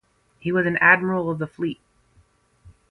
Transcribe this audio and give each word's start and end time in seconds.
He 0.39 0.51
was 0.51 0.65
an 0.65 0.77
Admiral 0.77 1.29
of 1.29 1.37
the 1.37 1.45
Fleet. 1.45 1.79